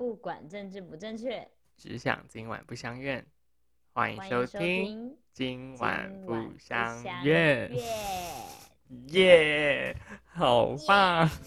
[0.00, 1.46] 不管政治不正确，
[1.76, 3.22] 只想今晚不相怨。
[3.92, 7.70] 欢迎收收听听今晚不相相怨，
[9.08, 9.94] 耶，
[10.24, 11.28] 好棒！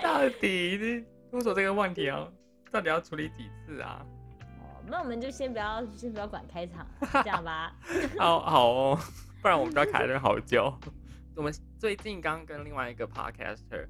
[0.00, 2.32] 到底是为什么这个问题哦
[2.70, 4.06] 到底要处理几次啊？
[4.84, 7.74] 哦，那我们就先不要先不要管开场，这样吧。
[8.18, 8.98] 好好哦，
[9.40, 10.72] 不然我们就要卡这好久。
[11.36, 13.88] 我们最近刚跟另外一个 podcaster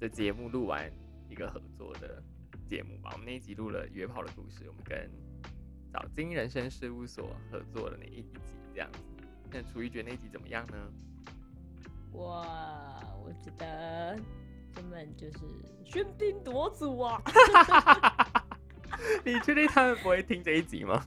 [0.00, 0.90] 的节目录完
[1.28, 2.22] 一个合作的
[2.68, 5.10] 节目吧，我们那一集录了约炮的故事，我们跟
[5.92, 8.32] 早金人生事务所合作的那一集
[8.72, 8.98] 这样子。
[9.50, 10.76] 那楚玉觉得那一集怎么样呢？
[12.14, 14.16] 哇，我觉得
[14.74, 15.38] 根本就是
[15.84, 17.20] 喧宾夺主啊！
[19.24, 21.04] 你确定他们不会听这一集吗？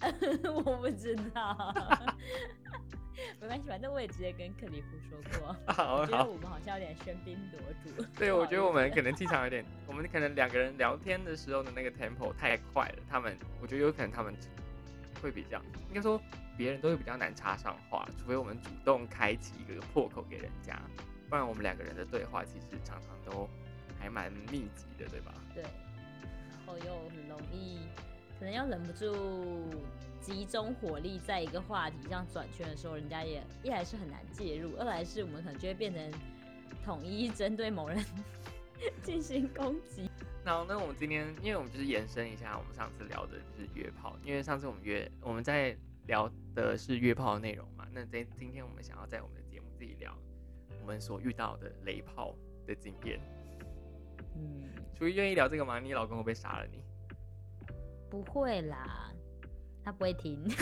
[0.44, 1.74] 我不知道，
[3.40, 5.54] 没关系，反正我也直接跟克里夫说过。
[6.06, 8.02] 觉得，我们好像有点喧宾夺主。
[8.16, 14.34] 对，我觉得我们可能能气场有点，我们可能两个人聊天的时候的那个 tempo 太快了，他们我觉得有可能他们
[15.22, 16.18] 会比较，应该说
[16.56, 20.80] 别人都会比较难插上话，除非我们主动开启一个破口给人家，
[21.28, 23.46] 不然我们两个人的对话其实常常都
[23.98, 25.34] 还蛮密集的，对吧？
[25.54, 25.70] 对，然
[26.70, 27.80] 后又很容易，
[28.38, 29.64] 可能要忍不住
[30.20, 36.12] 集中火力在一个话题上转圈的时候，人家也一来是很难介入，二来是我们可能就会变成
[36.84, 37.98] 统一针对某人
[39.02, 40.08] 进行攻击。
[40.44, 45.76] 然后呢，我们今天因为我们就是延伸一下我们上次聊的就是约炮，因为上次我们约我们在
[46.06, 50.16] 聊的是约炮的内容嘛，那今今天我们想要在我们的节目自己聊
[50.80, 52.34] 我们所遇到的雷炮
[52.66, 53.20] 的经验。
[54.40, 54.62] 嗯，
[54.94, 55.78] 楚瑜愿意聊这个吗？
[55.78, 56.82] 你老公会不会杀了你？
[58.10, 59.12] 不会啦，
[59.84, 60.42] 他不会听。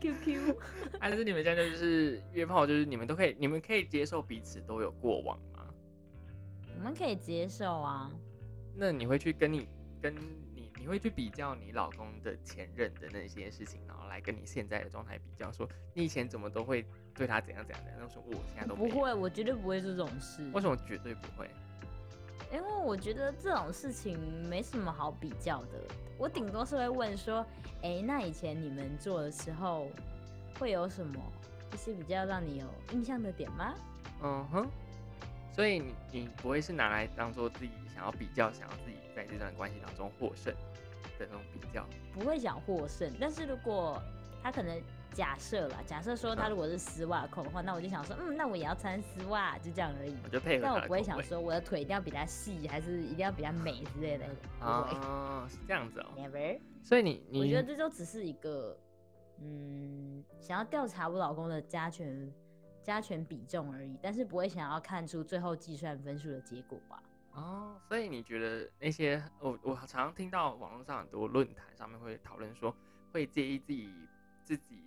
[0.00, 0.56] QQ，
[1.00, 5.66] 还是你们现在就是约炮，就是你们都可以，你们可以接受彼此都有过往吗？
[6.78, 8.10] 我们可以接受啊。
[8.74, 9.68] 那你会去跟你
[10.00, 10.14] 跟
[10.54, 20.42] 你你会去比较你老公的前任的那些事情，然后来跟你现在的状态比较，说你以前怎么都会对他怎样怎样怎样，然后说我现在都，不会，我绝对不会做这种事。
[20.52, 21.48] 为什么绝对不会？
[22.54, 24.16] 因为我觉得这种事情
[24.48, 25.80] 没什么好比较的，
[26.16, 27.44] 我顶多是会问说，
[27.82, 29.88] 哎、那以前你们做的时候，
[30.56, 31.20] 会有什么
[31.72, 33.74] 一些比较让你有印象的点吗？
[34.22, 34.68] 嗯哼，
[35.52, 40.54] 所以你你不会是拿来当做自己想要比较，想要自己在这段关系当中获胜
[41.18, 41.84] 的那种比较。
[42.12, 44.00] 不会想获胜，但是如果
[44.44, 44.80] 他可能
[45.14, 50.16] 假设啦，假设说他嗯如果是丝袜控的话，那我就想说，嗯，那我也要穿丝袜，就这样而已。
[50.24, 54.26] 我就配合但我不会想说我的腿一定要比他细，还是一定要比他美之类的，
[54.58, 56.12] 不会啊，是这样子哦。
[56.16, 56.58] ，never。
[56.82, 58.76] 所以你你我觉得这就只是一个，
[59.40, 62.30] 嗯，想要调查我老公的加权
[62.82, 67.02] 加权比重而已，但是不会想要看出最后计算分数的结果吧？
[67.32, 72.74] 哦，所以你觉得那些我我常常听到网络上很多论坛上面会讨论说，
[73.12, 73.88] 会介意自己
[74.44, 74.83] 自己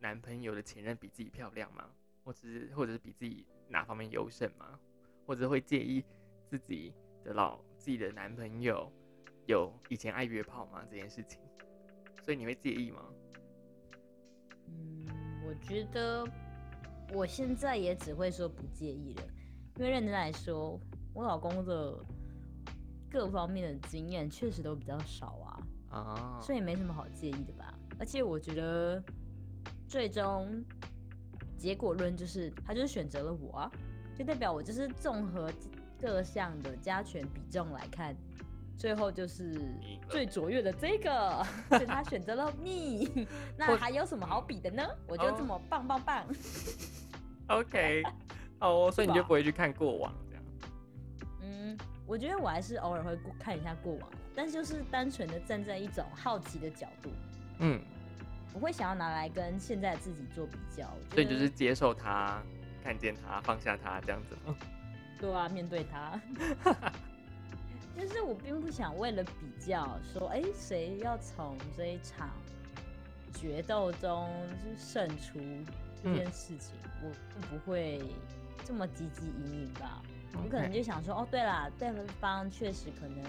[0.00, 1.84] 男朋友的前任比自己漂亮吗？
[2.24, 4.78] 或者是或者是比自己哪方面优胜吗？
[5.26, 6.04] 或者会介意
[6.48, 6.92] 自己
[7.24, 8.90] 的老自己的男朋友
[9.46, 11.40] 有以前爱约炮吗这件事情？
[12.22, 13.04] 所以你会介意吗？
[14.66, 15.06] 嗯，
[15.46, 16.26] 我觉得
[17.12, 19.22] 我现在也只会说不介意了，
[19.76, 20.78] 因为认真来说，
[21.14, 21.98] 我老公的
[23.10, 25.60] 各方面的经验确实都比较少啊。
[25.90, 27.74] 啊，所以没什么好介意的吧。
[27.98, 29.02] 而且我觉得
[29.90, 30.64] 最终
[31.58, 33.72] 结果论就是他就是选择了我啊，
[34.16, 35.52] 就代表我就是综合
[36.00, 38.14] 各项的加权比重来看，
[38.78, 39.60] 最后就是
[40.08, 43.26] 最卓越的这个， 所以他选择了你。
[43.58, 44.86] 那还有什么好比的呢？
[45.08, 46.24] 我就这么棒棒棒。
[47.48, 48.04] OK，
[48.60, 50.44] 好 哦，所以你就不会去看过往这样。
[51.42, 51.76] 嗯，
[52.06, 57.10] 我觉得我还是偶尔会过看一下过往，但是就是单纯的站在一种好奇的角度。
[57.58, 57.82] 嗯，
[58.52, 62.42] 不会想要拿来跟现在的自己做比较，所以就是接受他，
[62.82, 64.56] 看见他，放下他这样子吗？
[65.20, 66.20] 对啊，面对他，
[67.98, 72.30] 就是我并不想为了比较说，哎、谁要从这一场
[73.34, 74.28] 决斗中
[74.64, 75.38] 就胜出
[76.02, 78.02] 这件事情，我并不会
[78.64, 80.02] 这么积极营营吧。
[80.42, 83.22] 我可能就想说，哦，对啦，对方确实可能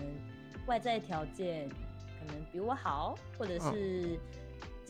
[0.67, 4.19] 外在条件可能比我好，或者嗯是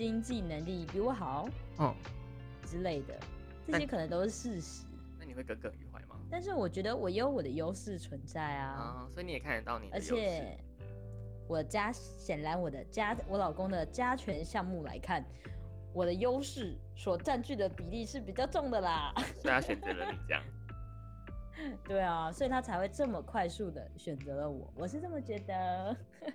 [0.01, 1.94] 经济能力比我好嗯，
[2.65, 3.19] 之类的，
[3.68, 4.83] 这些可能都是事实。
[5.19, 6.15] 那你会耿耿于怀吗？
[6.27, 10.57] 但是我觉得我有我的优势存在啊，啊，所以你也看得到你的而优势且
[11.48, 15.24] 我家显然我的家我老公的加权项目来看，
[15.94, 19.13] 我的优势所占据的比例是比较重的啦。
[19.39, 20.44] 所以他选择了你这样。
[21.88, 25.95] 对啊，所以他才会这么快速的选择了我，我是这么觉得。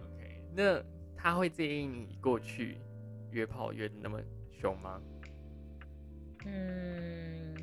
[0.00, 0.82] OK，那
[1.22, 2.78] 他会介意你过去
[3.30, 4.18] 约炮约的那么
[4.58, 4.98] 凶吗？
[6.46, 7.54] 嗯，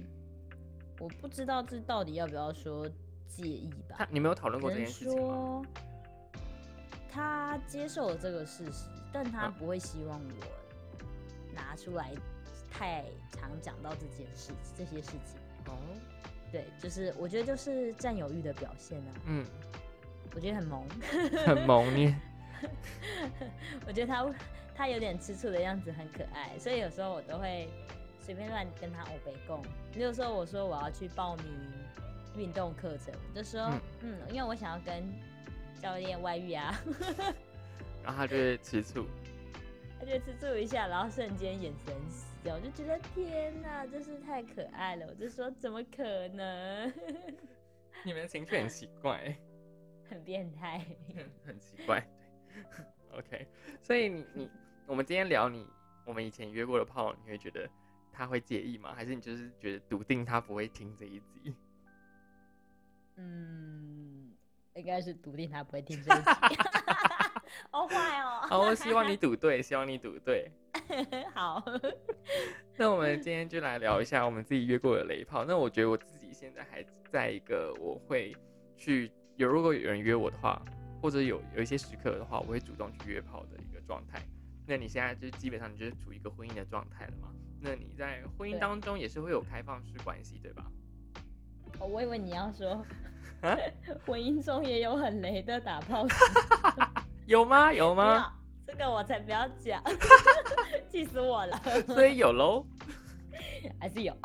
[0.99, 2.87] 我不知道这到底要不要说
[3.27, 4.07] 介意吧他。
[4.11, 5.27] 你没有讨论过这件事情吗？
[5.27, 5.65] 说
[7.09, 12.13] 他接受了这个事实，但他嗯不会希望我拿出来
[12.69, 15.39] 太常讲到这件事这些事情。
[15.65, 15.75] 哦，
[16.51, 19.43] 对，就是我觉得就是占有欲的表现啊，嗯，
[20.35, 20.87] 我觉得很萌，
[21.43, 22.15] 很萌你。
[23.87, 24.33] 我觉得他
[24.75, 27.67] 他有点吃醋的样子很可爱，所以有时候我都会
[28.19, 29.61] 随便乱跟他欧北共。
[29.95, 31.45] 有时候我说我要去报名
[32.37, 33.61] 运动课程，我就说
[34.01, 35.03] 嗯嗯因为我想要跟
[35.81, 36.79] 教练外遇啊，
[38.03, 39.05] 然后他就会吃醋。
[39.99, 45.07] 他就吃醋一下，然后瞬间眼神死掉，我就觉得天哪，真是太可爱了。
[45.09, 46.93] 我就说怎么可能，
[48.05, 49.35] 你们的情绪很奇怪，
[50.07, 50.85] 很变态。
[51.15, 52.07] 很很奇怪。
[52.75, 52.85] 对，
[53.19, 53.47] OK，
[53.81, 54.51] 所以你你
[54.85, 55.65] 我们今天聊你
[56.05, 57.69] 我们以前约过的炮，你会觉得
[58.11, 58.93] 他会介意吗？
[58.95, 61.55] 还是你就是觉得笃定他不会听这一集？
[63.17, 64.31] 嗯，
[64.75, 66.23] 应该是笃定他不会听这一集。
[67.71, 68.41] 好坏哦。
[68.47, 70.51] 好，我希望你赌对，希望你赌对。
[71.33, 71.63] 好。
[72.77, 75.43] 那我们今天就来聊一下我们自己约过的雷炮。
[75.43, 78.35] 那我觉得我自己现在还在一个我会
[78.75, 80.61] 去有如果有人约我的话，
[81.01, 84.21] 或者有有一些时刻的话，我会主动去约炮的一个状态。
[84.65, 87.29] 那你现在就基本上你就是处于一个婚姻的状态了嘛？
[87.59, 90.65] 那你在婚姻当中也是会有开放式关系，对吧？
[91.79, 92.85] 哦我以为你要说
[93.41, 93.57] 啊，
[94.05, 96.05] 婚姻中也有很雷的打炮。
[97.25, 97.71] 有吗？
[97.73, 98.33] 有吗？
[98.65, 99.81] 这个我才不要讲，
[100.89, 101.57] 气死我了。
[101.87, 102.65] 所以有喽。
[103.79, 104.15] 还是有。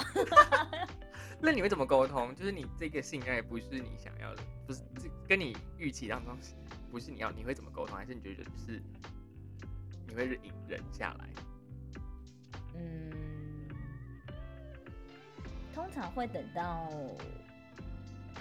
[1.41, 2.35] 那你会怎么沟通？
[2.35, 6.55] 就是你这个性爱不是你想要的，不是这跟你预期当中是
[6.93, 7.97] 不是你要，你会怎么沟通？
[7.97, 8.83] 还是你觉得就是
[10.07, 11.29] 你会忍忍下来？
[12.75, 13.11] 嗯，
[15.75, 16.87] 通常会等到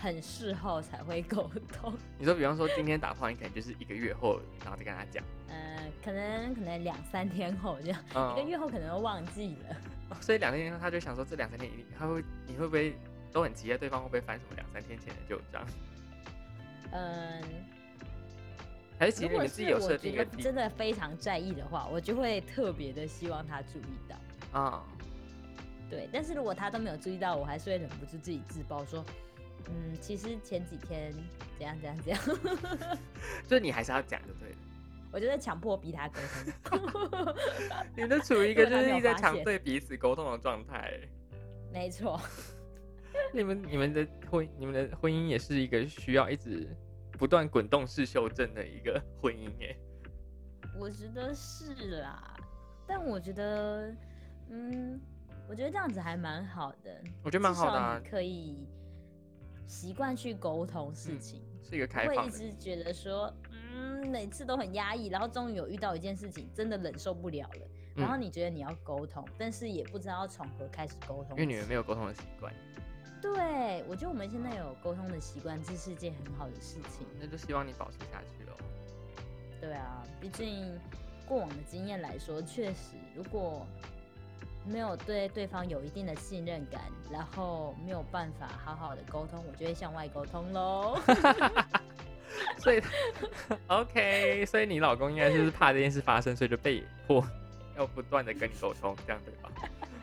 [0.01, 1.93] 很事后才会沟通。
[2.19, 9.77] 你说，比方说今天打炮，你可能就是一个月后，然后再跟他讲，嗯，可能可能两三天后这样，嗯一个月后可能都忘记了。
[10.09, 12.93] 哦所以两三天后他就想说，这两三天一定他会，你会不会
[13.31, 15.65] 都很期待对方会不会翻什么两三天前的旧账？
[16.91, 17.41] 嗯，
[19.01, 24.59] 还是其实你们自己有设定一个地真的非常在意的话，我就会特别的希望他注意到。
[24.59, 24.83] 啊？
[25.89, 29.03] 对，但是如果他都没有注意到，我还是会忍不住自己自爆说，
[29.69, 31.11] 嗯，其实前几天
[31.57, 32.21] 怎样怎样怎样，
[33.47, 34.55] 就是你还是要讲就对了。
[35.11, 37.35] 我就在强迫逼他沟通。
[37.97, 40.93] 你们都处于一个就是一直在强对彼此沟通的状态。
[41.73, 42.21] 没错，
[43.33, 46.69] 你们你们的婚你们的婚姻也是一个需要一直
[47.21, 49.77] 不断滚动式修正的一个 婚姻哎。
[50.75, 52.35] 我觉得是啦，
[52.87, 53.95] 但我觉得，
[54.49, 54.99] 嗯，
[55.47, 58.67] 我觉得这样子还蛮好的，我觉得蛮好的、可以
[59.67, 62.27] 习惯去沟通事嗯情，是一个开放会。
[62.27, 71.37] 一直觉得说，嗯，每次都很压抑，然后终于有遇到一件事情真的忍受不了了，然后嗯你觉得你要沟通，但是也不知道从何开始沟通。
[71.37, 72.51] 因为你们没有沟通的习惯，
[73.21, 77.05] 对，我觉得我们现在有沟通的习惯，这是件很好的事情。
[77.19, 78.55] 那就希望你保持下去喽。
[79.59, 80.79] 对啊，毕竟
[81.27, 83.65] 过往的经验来说，确实如果
[84.65, 90.99] 没有对对方有一定的信任感，然后没有办法好好的沟通，我就会向外沟通喽。
[92.57, 92.81] 所以，
[93.67, 97.23] OK，所以你老公应该就是怕这件事发生，所以就被迫
[97.77, 99.51] 要不断的跟你沟通，这样对吧？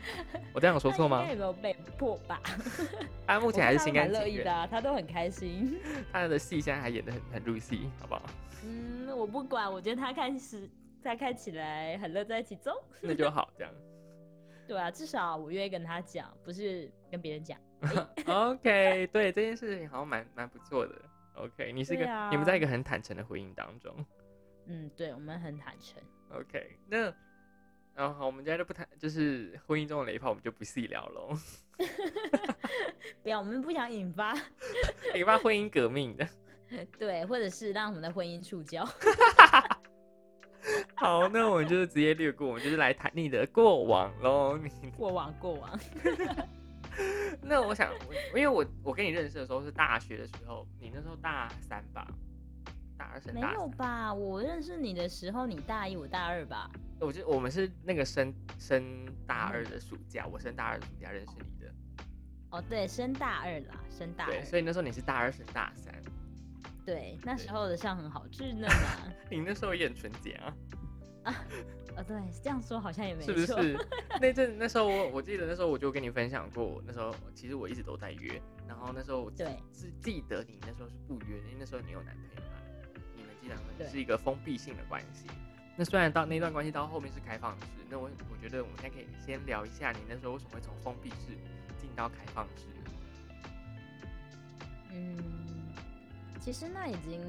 [0.53, 1.25] 我这样有说错吗？
[1.27, 2.41] 也没有被迫吧？
[3.27, 5.79] 他目目前还是心甘乐情愿，意的啊、他都很开心。
[6.11, 8.23] 他的戏现在还演的很很入戏，好不好？
[8.63, 10.69] 嗯，我不管，我觉得他开始
[11.03, 12.73] 他看起来很乐在其中。
[13.01, 13.73] 那就好，这样。
[14.67, 17.57] 对啊，至少我愿意跟他讲，不是跟别人讲。
[18.25, 20.93] OK，对这件事情好像蛮蛮不错的。
[21.35, 23.93] OK，你是一个、啊你们在一个很坦诚的回应当中。
[24.67, 25.97] 嗯，对，我们很坦诚。
[26.37, 27.11] OK，那
[27.99, 31.37] 然后我们今天就不谈，就是婚姻中的雷炮，我们就不细聊喽。
[33.21, 34.33] 不要，我们不想引发
[35.13, 36.25] 引发婚姻革命的。
[36.97, 38.85] 对，或者是让我们的婚姻触礁。
[40.95, 44.57] 好，那我们就是直接略过，我们就是来谈你的过往喽。
[44.57, 45.77] 你过往过往，
[47.41, 52.07] 那我想，我因为我我跟你认识的时候是大学的时候，你那时候大三吧？
[53.09, 53.71] 大二升没有三。
[53.71, 54.13] 吧？
[54.13, 56.69] 我认识你的时候，你大一，我大二吧？
[56.99, 61.73] 我就我们是那个升升大二的暑假，我升大二的暑假认识你的。
[62.51, 64.45] 哦，对，升大二啦，升大对，二。
[64.45, 65.93] 所以那时候你是大二升大三，
[66.85, 69.11] 对，那时候的相很好稚嫩啊。
[69.31, 70.55] 你那时候也很纯洁啊，
[71.95, 73.33] 哦，对，这样说好像也没错。
[73.33, 73.87] 是不是？
[74.21, 82.58] 那阵那时候我我记得那时候我就跟你分享过，那时候其实我一直都在约，然后那时候我记对是记得你那时候是不约的，因为那时候你有男朋友嘛，
[83.89, 85.25] 是一个封闭性的关系。
[85.75, 91.37] 那虽然到那段关系到后面是开放式，那我我觉得我们现在可以先聊一下你那时候为什么会从封闭式
[91.79, 92.65] 进到开放式？
[94.91, 95.17] 嗯，
[96.41, 97.21] 其实那已经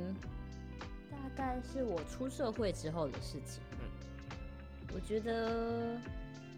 [1.10, 3.62] 大概是我出社会之后的事情。
[3.72, 3.86] 嗯
[4.92, 5.94] 我觉得，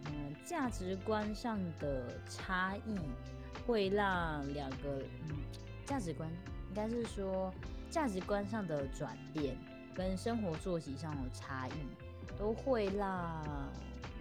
[0.06, 2.96] 嗯，价值观上的差异
[3.66, 5.36] 会让两个，嗯，
[5.84, 6.26] 价值观
[6.70, 7.52] 应该是说
[7.92, 9.54] 价值观上的转变
[9.94, 11.72] 跟生活作息上的差异，
[12.38, 13.44] 都会让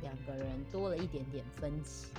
[0.02, 2.12] 两个人多了一点点分歧。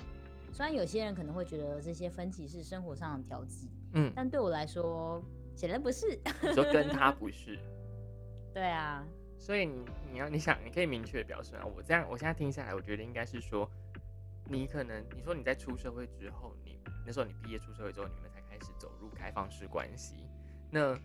[0.50, 5.22] 虽然有些人可能会觉得这些分歧是生活上的调剂，嗯，但对我来说，
[5.54, 6.18] 显然不是。
[6.42, 7.58] 你 说跟他不是，
[8.54, 9.06] 对啊，
[9.38, 13.70] 所以你你要你想你可以明确地表示啊，我这样我现在听下来，我觉得应该是说，
[14.48, 20.16] 你可能你说你在出社会之后，你那时候你毕业出社会之后，你们才开始走入开放式关系。
[20.70, 20.98] 那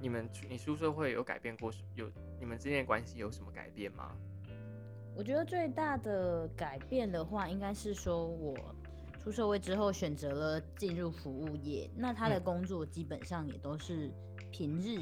[0.00, 4.12] 你们你出社会有改变过什有你们之间的关系有什么改变吗？
[5.14, 8.56] 我觉得最大的改变的话，应该是说我
[9.22, 14.10] 出社会之后选择了进入服务业，那他的嗯工作基本上也都是
[14.50, 15.00] 平日，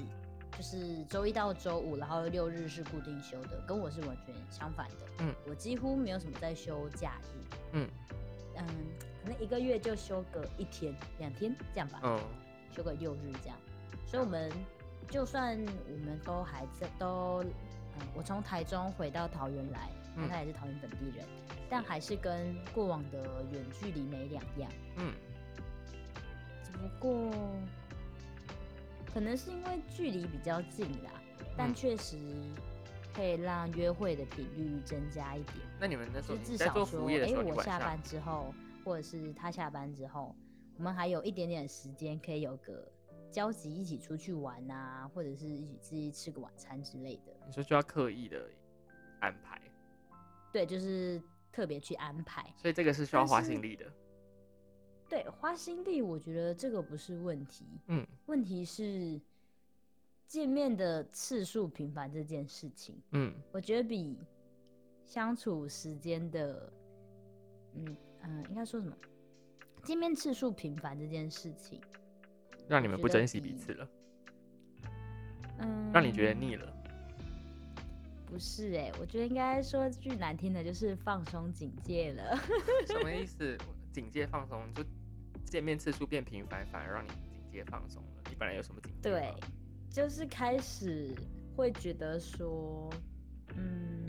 [0.56, 5.06] 就是周一到周五，然后六日是固定休的，跟我是完全相反的。
[5.20, 7.54] 嗯，我几乎没有什么在休假日。
[7.72, 7.88] 嗯
[8.56, 8.66] 嗯，
[9.22, 12.00] 可能一个月就休个一天、两天这样吧。
[12.02, 12.20] 嗯
[12.72, 13.58] 休个六日这样，
[14.10, 14.50] 所以我们
[15.08, 20.28] 就算我们都还在都，嗯，我从台中回到桃园来，那嗯。
[20.28, 21.24] 他也是桃园本地人，
[21.68, 25.14] 但还是跟过往的远距离没两样，嗯。
[26.64, 27.30] 只不过
[29.14, 31.12] 可能是因为距离比较近啦，
[31.56, 31.74] 但嗯。
[31.74, 32.18] 确实
[33.14, 35.58] 可以让约会的频率增加一点。
[35.78, 38.52] 那你们那时就候至少说，做服务业的时候，你我下班之后，
[38.84, 40.34] 或者是他下班之后，
[40.78, 42.90] 我们还有一点点时间可以有个
[43.30, 47.32] 交集，一起出去玩啊，或者是一起自己吃个晚餐之类的。
[47.46, 48.48] 你说就要刻意的
[49.20, 49.60] 安排，
[50.52, 51.22] 对，就是
[51.52, 52.52] 特别去安排。
[52.56, 53.86] 所以这个是需要花心力的。
[55.08, 59.20] 对，花心力，我觉得这个不是问题，嗯问题是
[60.26, 63.00] 见面的次数频繁这件事情。
[63.12, 64.16] 嗯我觉得比
[65.04, 66.72] 相处时间的，
[67.74, 68.96] 嗯嗯，应该说什么？
[69.82, 71.80] 见面次数频繁这件事情，
[72.70, 73.88] 让你们不珍惜彼此了，
[75.58, 76.72] 嗯，让你觉得腻了。
[78.26, 82.36] 不是哎、我觉得应该说句难听的，就是放松警戒了。
[82.86, 83.58] 什么意思？
[83.92, 84.84] 警戒放松，就
[85.44, 88.22] 见面次数变频繁，反而让你警戒放松了。
[88.28, 89.10] 你本来有什么警戒？
[89.10, 89.34] 对，，
[89.90, 91.12] 就是开始
[91.56, 92.88] 会觉得说，
[93.56, 94.06] 嗯，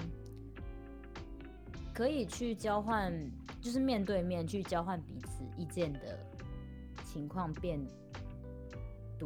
[1.95, 3.11] 可以去交换，
[3.59, 6.19] 就是面对面去交换彼此意见的
[7.03, 7.83] 情况变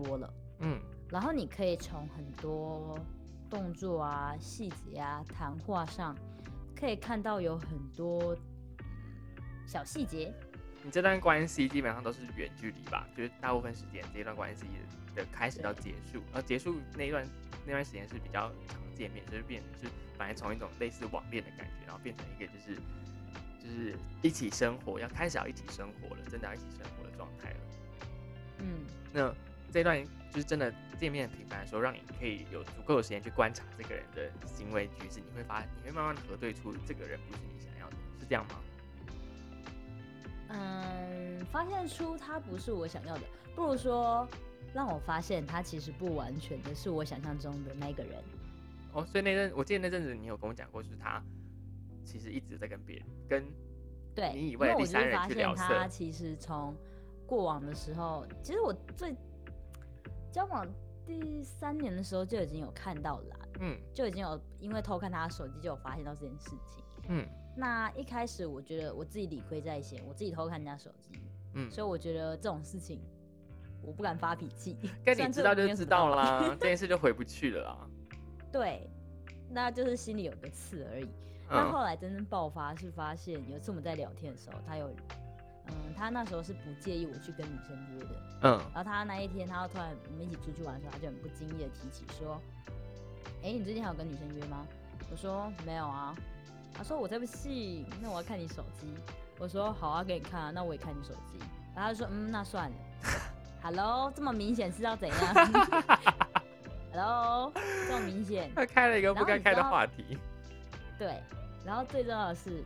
[0.04, 0.34] 多了。
[0.60, 2.98] 嗯然后你可以从很多
[3.50, 6.16] 动作啊、细节啊、谈话上，
[6.76, 8.36] 可以看到有很多
[9.66, 10.34] 小细节。
[10.84, 13.08] 你这段关系基本上都是远距离吧？
[13.16, 14.66] 就是大部分时间这一段关系
[15.16, 17.26] 的开始到结束，然后结束那一段
[17.66, 22.76] 那段时间是比较常见面，就是变就是本来从一种类似网恋的感觉，然后变成一个就是
[23.60, 27.58] 就是一起生活，要开始要一起生活了，真的要一起生活的状态了。
[28.60, 29.34] 嗯，那
[29.76, 30.02] 这段
[30.32, 38.56] 就是真的见面频繁的时候，让你可以有足够的时间去观察这个人的行为举止，你会发你会慢慢核对出这个人不是你想要的，是这样吗？
[40.48, 44.26] 嗯，发现出他不是我想要的，不如说
[44.74, 48.24] 让我发现他其实不完全的是我想象中的那个人。
[48.94, 51.22] 哦，所以那阵我记得那阵子你有跟我讲过，就是他
[52.06, 53.46] 其实一直在跟别人跟
[54.16, 56.74] 对，你以外的第三人去聊色他其实从
[57.28, 59.14] 过往的时候，其实我最
[60.36, 60.68] 交往
[61.06, 66.84] 第三年的时候就已经有看到了啦，嗯就已经有因为偷看他的手机就有发现到这件事情。
[67.08, 67.26] 嗯
[67.56, 71.14] 那一开始我觉得我自己理亏在先，我自己偷看人家手机，
[71.54, 73.00] 嗯，所以我觉得这种事情
[73.82, 74.78] 我不敢发脾气。
[75.06, 76.14] 该你知道就知道。
[76.14, 77.88] 啦， 这件事就回不去了啦。
[78.52, 78.90] 对，
[79.50, 81.08] 那就是心里有个刺而已。
[81.48, 84.94] 那嗯后来真正爆发是发现有一次我们在聊天的时候，他有
[85.68, 88.10] 嗯，他那时候是不介意我去跟女生约的。
[88.44, 92.40] 嗯，然后他那一天，他突然我们一起出去玩的时候，他就很不经意的提起说
[93.44, 94.66] ：“哎、你最近还有跟女生约吗？”
[95.12, 96.16] 我说：“没有啊。”
[96.74, 98.94] 他说：“我才不信，那我要看你手机。”
[99.40, 101.40] 我说：“好啊，给你看啊，那我也看你手机。”
[101.76, 102.76] 然后他就说：“嗯，那算了。
[103.64, 105.18] ”Hello，这么明显是要怎样
[106.92, 110.18] ？Hello，这么明显，他开了一个不该开的话题。
[111.00, 111.22] 对。
[111.66, 112.64] 然后最重要的是，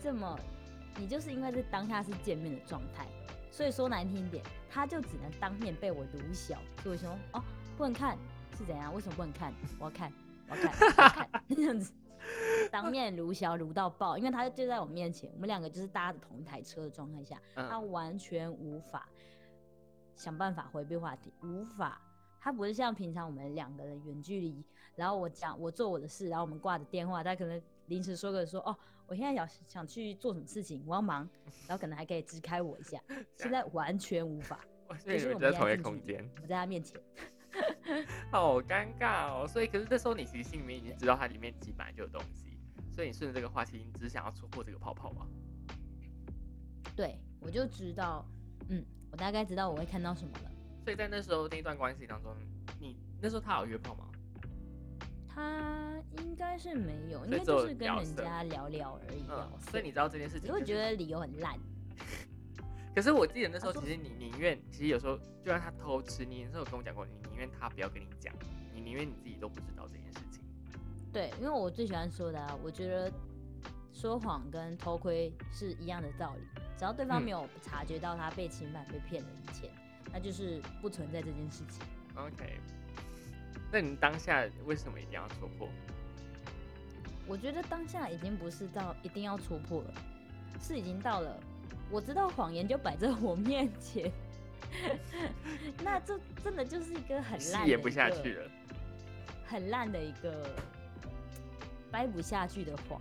[0.00, 0.38] 这么
[0.98, 3.06] 你就是因为在当下是见面的状态，
[3.50, 6.58] 所以说难听一点，他就只能当面被我鲁小。
[6.82, 7.42] 所以我说哦，
[7.76, 8.18] 不能看
[8.56, 8.92] 是怎样？
[8.92, 9.52] 为什么不能看？
[9.78, 10.12] 我要看，
[10.48, 11.92] 我要看，我要看 这样子，
[12.70, 19.08] 当面鲁小鲁到爆，因为他就在我面前，我们两个就是搭着同一台车的状态下，他嗯，完全无法
[20.16, 22.00] 想办法回避话题，无法。
[22.40, 24.64] 他不是像平常我们两个人远距离，
[24.94, 28.76] 然后我讲我做我的事，然后我们挂着电话，他可能临时说个说哦，
[29.08, 31.28] 我现在想想去做什么事情，我要忙，
[31.66, 33.02] 然后可能还可以支开我一下。
[33.36, 34.60] 现在完全无法，
[35.00, 37.00] 所以你就是我们们在同一个空间，我在他面前，
[38.30, 39.48] 好尴尬哦。
[39.48, 42.58] 所以，可是这时候你其实心里面已经知道它里面其实本来就有东西，
[42.92, 45.26] 所以你顺着这个话题，你只是想要戳破这个泡泡吧？
[46.94, 48.26] 对我就知道，
[48.68, 50.52] 嗯，我大概知道我会看到什么了。
[50.84, 52.36] 所以在那时候那段关系当中，
[52.78, 54.10] 你那时候他有约炮吗？
[55.38, 59.24] 他应该是没有，应该就是跟人家聊聊而已。
[59.70, 61.56] 所以你知道这件事情、就是，只会觉得理由很烂。
[62.92, 68.34] 可是我记得那时候，其实你宁愿，其实有时候就让他偷吃，你那时候有跟我讲过，你宁愿他不要跟你讲，
[68.74, 70.42] 你宁愿你自己都不知道这件事情。
[71.12, 73.12] 对，因为我最喜欢说的啊，我觉得
[73.92, 76.42] 说谎跟偷窥是一样的道理，
[76.76, 79.70] 只要对方嗯没有察觉到他被侵犯、被骗了以前，
[80.12, 81.84] 那就是不存在这件事情。
[82.16, 82.58] OK，
[83.70, 85.68] 那你当下为什么一定要戳破？
[87.26, 89.94] 我觉得当下已经不是到一定要戳破了，
[90.60, 91.38] 是已经到了
[91.90, 94.10] 我知道谎言就摆在我面前，
[95.84, 98.50] 那这真的就是一个很烂的演不下去了。
[99.46, 100.54] 很烂的一个
[101.90, 103.00] 掰不下去的谎，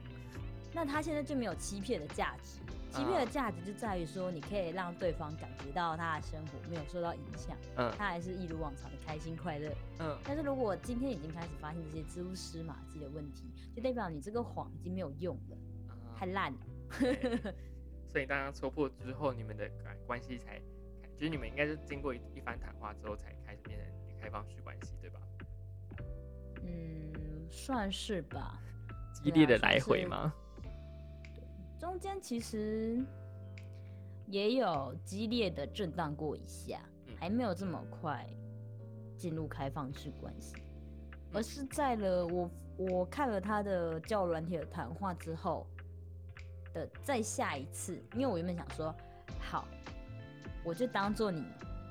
[0.74, 2.60] 那他现在就没有欺骗的价值。
[2.98, 9.72] 欺骗的嗯价值就在于说，你可以让对方感觉到他的生活没有受到影响，嗯他还是一如往常的开心快乐。
[10.00, 15.58] 嗯，但是如果今天已经开始发现这些蛛丝马迹的问题，就代表你这个谎已经没有用了，
[16.18, 17.54] 太啊烂了。
[18.10, 20.60] 所以当他戳破之后，你们的关关系才，
[21.16, 23.88] 就是你们应该是经过一一番谈话之后，才开始变成
[24.20, 25.20] 开放式关系，对吧？
[26.64, 28.60] 嗯，算是吧。
[29.14, 30.34] 激烈的来回是吗？
[31.80, 33.00] 中间其实
[34.28, 37.16] 也有激烈的震荡过一下，嗯。
[37.20, 38.28] 还没有这么快
[39.16, 41.30] 进入开放式关系，嗯。
[41.34, 45.66] 而是在了我我看了他的交友软体的谈话之后
[46.74, 48.94] 的再下一次，因为我原本想说，
[49.40, 49.68] 好，
[50.64, 51.44] 我就当做你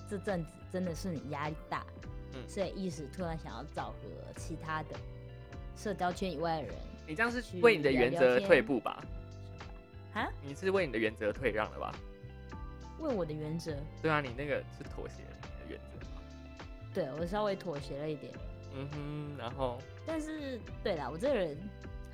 [0.08, 1.86] 这阵子真的是你压力大，
[2.34, 2.48] 嗯。
[2.48, 4.90] 所以一时突然想要找个其他的
[5.76, 6.74] 社交圈以外的人
[7.06, 9.00] 你这样是为你的原则退步吧？
[10.16, 11.94] 啊，你是为你的原则退让了吧？
[13.00, 16.22] 为我的原则，对啊，你那个是妥协的原则吧。
[16.94, 18.32] 对我稍微妥协了一点。
[18.74, 21.56] 嗯哼，然后，但是，对啦，我这个人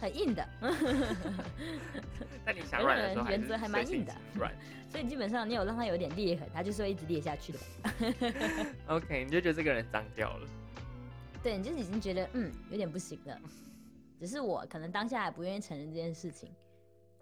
[0.01, 0.49] 很硬的，
[2.45, 4.53] 但你想软的时候原则还蛮硬的软。
[4.91, 7.59] 所以基本上你有让他有点裂痕，他就是会一直裂下去的。
[8.89, 10.49] OK，你就觉得这个人脏掉了。
[11.43, 13.41] 对，你就已经觉得嗯有点不行了。
[14.21, 16.51] 只是我可能当下还不愿意承认这件事情，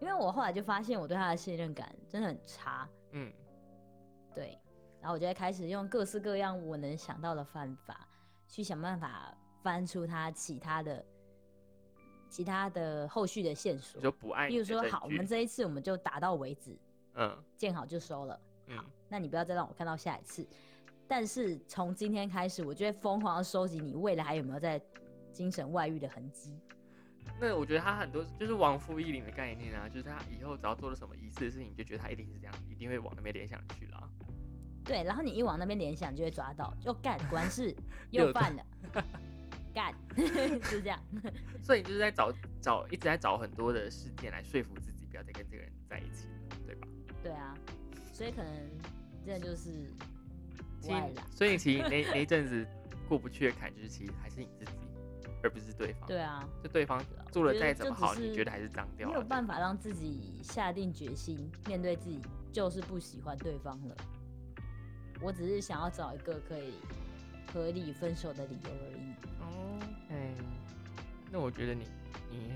[0.00, 2.88] 因为我后来就发现我对他的信任感真的很差。
[3.12, 3.32] 嗯，
[4.34, 4.58] 对，
[5.00, 8.08] 然后我就会开始用各式各样我能想到的方法，
[8.48, 11.04] 去想办法翻出他其他的、
[12.28, 14.02] 其他的后续的线索你。
[14.02, 16.78] 说不爱例你的证如说，好，我们这一次我们就打到为止，
[17.14, 18.40] 嗯见好就收了。
[18.68, 20.46] 嗯，那你不要再让我看到下一次。
[21.06, 24.80] 但是从今天开始，我就会疯狂的收集你未来还有没有在
[25.32, 26.58] 精神外遇的痕迹。
[27.40, 34.11] 那我觉得他很多就是往复一零的概念啊，就是他以后只要做了什么疑似的事情，你就觉得他一定是这样，一定会往那边联想去了。
[34.85, 37.74] 对，然后你一往那边联想，就会抓到，就干，果然是
[38.11, 38.64] 又又犯了，
[39.72, 39.94] 干，
[40.64, 40.98] 是这样。
[41.62, 46.88] 所以你就是在找找一直在找很多的事件来说服自己不要再跟这个人在一起了，对吧？
[47.22, 47.54] 对啊，
[48.12, 48.52] 所以可能
[49.24, 49.70] 真的就是
[50.80, 51.22] 其不爱啦。
[51.30, 52.66] 实所以其实那那一阵子
[53.09, 54.72] 过不去的坎，就是其实还是你自己，
[55.42, 56.09] 而不是对方。
[56.09, 59.14] 对啊，就对方做的我觉得再怎么好，你觉得还是脏掉了。
[59.14, 62.20] 没有办法让自己下定决心面对自己
[62.53, 63.96] 就是不喜欢对方了。
[65.20, 66.74] 我只是想要找一个可以
[67.53, 69.14] 合理分手的理由而已。
[69.40, 69.79] 哦，
[70.11, 70.35] 哎，
[71.31, 71.87] 那我觉得你
[72.31, 72.53] 你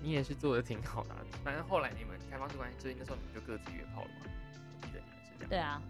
[0.00, 4.26] 你也是做的挺好的啊、反正后来你们开放式关系，所以那时候你们就各自约炮了嘛。
[4.80, 5.06] 我记这样。
[5.48, 5.82] 对啊，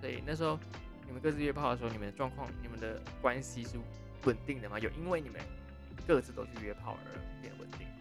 [0.00, 0.58] 所以那时候
[1.06, 3.78] 你们各自约炮的时候，你们的状况、你们的关系是
[4.24, 4.78] 稳定的吗？
[4.78, 5.40] 有因为你们
[6.06, 7.94] 各自都去约炮而变稳定吗？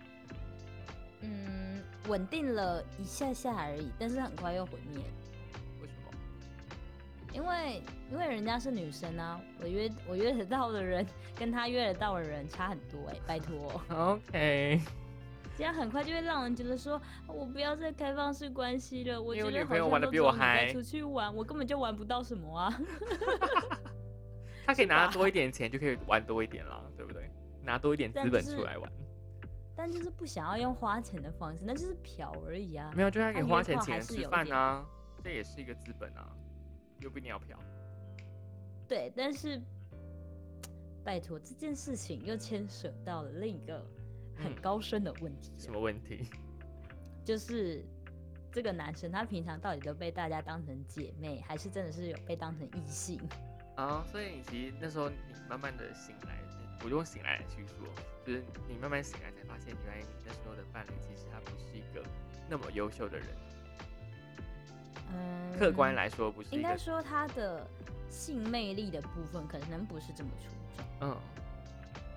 [1.22, 5.04] 嗯，稳定了一下下而已，但是很快又毁灭。
[5.82, 6.12] 为什么？
[7.34, 14.82] 因为因为人家是女生啊，我约我约得到的人跟他约得到的人差很多哎、 拜托，OK，
[15.58, 19.22] 这样很快就会让人觉得说，我不要再开放式关系了。
[19.22, 22.80] 我觉得女朋友玩得好像都比我嗨出去玩，我根本就玩不到什么啊。
[24.66, 27.30] 他可以拿吧多一点钱，就可以玩多一点啦，对不对？
[27.64, 28.92] 拿多一点资本出来玩，
[29.76, 32.92] 但就是不想要用花钱的方式，那就是嫖而已啊。
[32.96, 34.86] 没有，就他可以花钱请人吃饭啊，
[35.24, 36.30] 这也是一个资本啊，
[37.00, 37.58] 又不一定要嫖。
[38.88, 39.62] 对，但是
[41.04, 43.80] 拜托这件事情又牵涉到了另一个
[44.36, 46.30] 很嗯高深的问题了，什么问题？
[47.26, 47.84] 就是
[48.52, 53.20] 这个男生他平常到底都被大家当成姐妹，还是真的是有被当成异性？
[53.76, 55.16] 啊，所以你其实那时候你
[55.50, 56.38] 慢慢的醒来，
[56.84, 57.88] 我用醒来来去说，
[58.26, 62.04] 就是你慢慢醒来才发现，原来你那时候的伴侣其实他不是一个
[62.50, 63.28] 那么优秀的人，
[65.14, 67.66] 嗯，客观来说不是应该说他的
[68.10, 70.86] 性魅力的部分可能不是这么出众。
[71.02, 71.18] 嗯，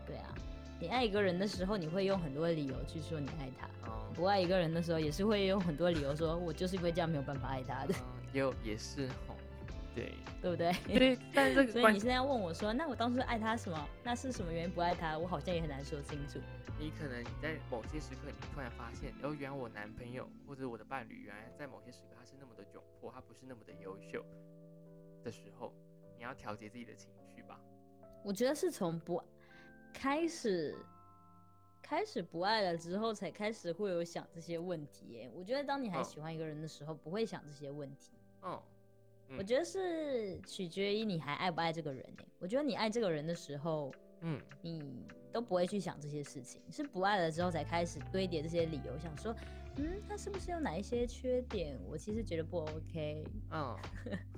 [0.07, 0.35] 对啊，
[0.81, 9.09] 你爱一个人的时候，你会用很多理由去说你爱他；哦，不爱一个人的时候，也是会用很多理由说，我就是因为这样没有办法爱他的，嗯也有也是。
[9.26, 9.26] 吼，
[9.97, 10.73] 对对不对？
[10.87, 13.89] 对，但是这个所以你现在要问我说，那我当初爱他什么？
[14.05, 15.19] 那是什么原因不爱他？
[15.19, 16.39] 我好像也很难说清楚。
[16.79, 24.23] 你可能你在某些时刻，你突然发现，哦，原来我男朋友或者我的伴侣，原来在某些时刻他是那么的窘迫，他不是那么的优秀
[25.25, 25.73] 的时候，
[26.19, 27.59] 你要调节自己的情绪吧。
[28.23, 29.23] 我觉得是从不
[29.95, 30.77] 开始
[31.81, 35.07] 开始不爱了之后，才开始会有想这些问题。
[35.13, 38.13] 耶，我觉得当你还嗯喜欢一个人的时候，不会想这些问题。
[38.43, 38.61] 嗯，
[39.29, 42.05] 嗯我觉得是取决于你还爱不爱这个人。
[42.19, 49.35] 哎，我觉得你爱这个人的时候，嗯，你都不会去想这些事情，是不爱了之后才开始堆叠这些理由，想说，
[49.77, 51.77] 嗯，他是不是有哪一些缺点？
[51.89, 53.25] 我其实觉得不 OK。
[53.51, 53.77] 嗯，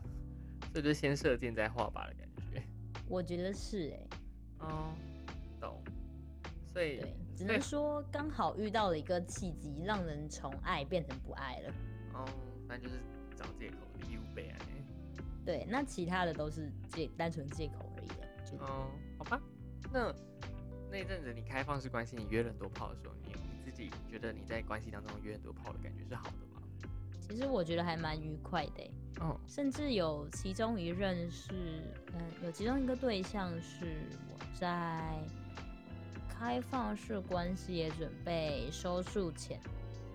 [0.72, 2.62] 这就是先射箭再画靶的感觉。
[3.07, 4.94] 我觉得是哎、哦，
[5.61, 5.83] 懂。
[6.72, 11.74] 所以对，只能说刚好遇到了一个契机，让人从爱变成不爱了。
[12.14, 12.24] 哦，
[12.66, 13.01] 那就是
[13.37, 14.59] 找借口，理由备案。
[15.49, 18.45] 对，那其他的都是借单纯借口而已的。
[18.45, 19.41] 就哦，好吧。
[19.91, 20.15] 那
[20.91, 26.61] 那一阵子你开放式关系，你约了很多炮的时候，你你自己觉得你在关系当中约很多炮的感觉是好的吗？
[27.19, 31.55] 其实我觉得还蛮愉快的欸，哦，甚至有其中一任是，
[32.13, 35.03] 嗯，有其中一个对象是我在
[36.29, 39.59] 开放式关系也准备收束前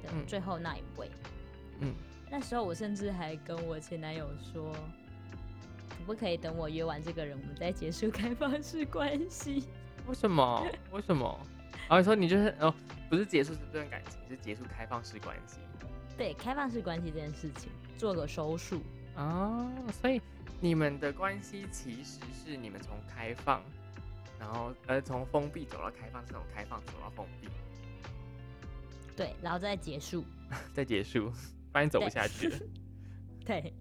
[0.03, 1.09] 的嗯最后那一位。
[1.79, 1.95] 嗯，
[2.29, 4.71] 那时候我甚至还跟我前男友说，
[6.03, 9.63] 可不可以等我约完这个人，我们再结束开放式关系？
[10.05, 10.67] 为什么？
[10.91, 11.39] 为什么？
[11.87, 12.73] 然后你说你就是哦，
[13.09, 15.59] 不是结束这段感情，是结束开放式关系
[16.17, 18.81] 对，开放式关系这件事情做个收束。
[19.15, 20.21] 哦，所以
[20.59, 23.63] 你们的关系其实是你们从开放，
[24.37, 27.47] 然后呃从封闭走到开放，是从开放走到封闭，
[29.15, 30.25] 对，然后再结束。
[30.73, 31.31] 再结束，
[31.71, 32.59] 发现走不下去了。
[33.45, 33.73] 对，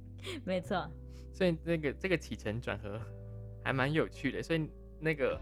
[0.44, 0.88] 没错。
[1.32, 3.00] 所以那个这个起承转合
[3.64, 4.42] 还蛮有趣的。
[4.42, 4.68] 所以
[5.00, 5.40] 那个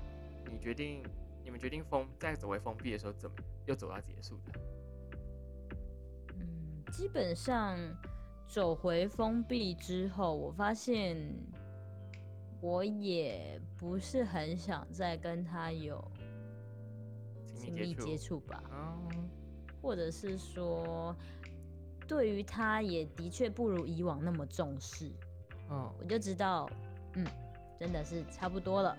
[0.50, 1.02] 你决定，
[1.44, 4.60] 你们决定封再走回封闭的时候，怎么又走到结束的？
[6.38, 7.78] 嗯，基本上
[8.46, 11.16] 走回封闭之后，我发现
[12.60, 16.02] 我也不是很想再跟他有
[17.54, 18.40] 亲密接触。
[18.40, 19.28] 吧，嗯，
[19.80, 21.14] 或者是说，
[22.06, 25.10] 对于他也的确不如以往那么重视，
[25.70, 26.68] 哦，我就知道，
[27.14, 27.26] 嗯，
[27.78, 28.96] 真的是差不多了。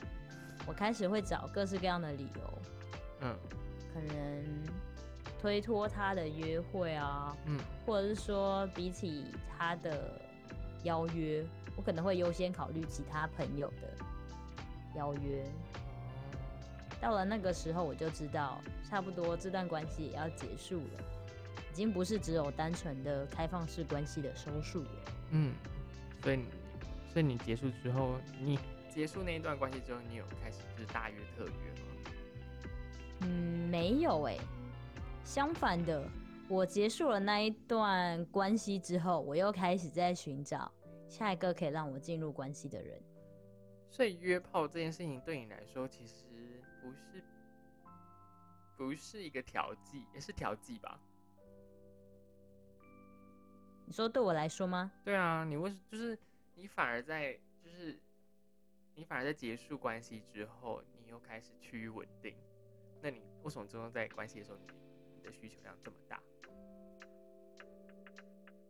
[0.66, 2.60] 我开始会找各式各样的理由，
[3.22, 3.36] 嗯
[3.94, 4.44] 可能
[5.42, 10.20] 推脱他的约会啊，嗯或者是说比起他的
[10.84, 13.94] 邀约，我可能会优先考虑其他朋友的
[14.96, 15.44] 邀约。
[17.02, 21.04] 到了那个时候，我就知道差不多这段关系也要结束了，
[21.72, 24.90] 已经不是只有单纯的开放式关系的收束了。
[25.32, 25.54] 嗯，
[26.22, 26.46] 所以你
[27.12, 28.58] 所以你结束之后，你
[28.90, 32.12] 结束那一段关系之后，你有开始就是大约特约吗？
[33.22, 34.38] 嗯，没有哎、
[35.26, 36.08] 相反的，
[36.48, 40.72] 我结束了那一段关系之后，我又开始在寻找
[41.10, 43.02] 下一个可以让我进入关系的人。
[43.90, 46.24] 所以约炮这件事情对你来说，其实
[46.82, 47.22] 不是
[48.78, 50.98] 不是一个调剂，也是调剂吧？
[53.86, 54.90] 你说对我来说吗？
[55.04, 56.18] 对啊，你为就是
[56.56, 57.34] 你反而在
[57.64, 58.00] 就是
[58.96, 62.36] 你反而在结束关系之后，你又开始趋于稳定。
[63.02, 64.66] 那你为什么最终在关系的时候，你
[65.18, 66.22] 你的需求量这么大？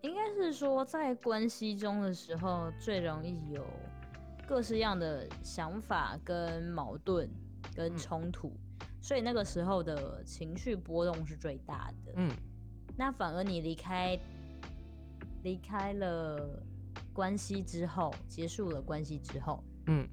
[0.01, 3.65] 应该是说在关系中的时候，最容易有
[4.47, 7.29] 各式样的想法跟矛盾
[7.75, 8.51] 跟嗯冲突，
[9.01, 12.13] 所以那个时候的情绪波动是最大的。
[12.15, 12.31] 嗯
[12.97, 14.19] 那反而你离开
[15.43, 16.63] 离开了
[17.13, 20.07] 关系之后，结束了关系之后，嗯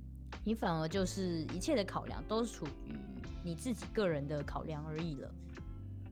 [0.44, 2.94] 你反而就是一切的考量都是属于
[3.42, 5.34] 你自己个人的考量而已了。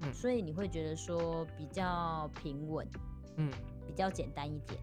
[0.02, 2.86] 嗯所以你会觉得说比较平稳，
[3.36, 3.50] 嗯
[3.86, 4.80] 比较简单一点。